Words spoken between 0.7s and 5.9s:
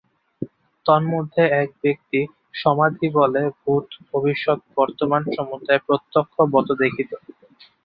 তন্মধ্যে এক ব্যক্তি সমাধিবলে ভূত ভবিষ্যৎ বর্তমান সমুদায়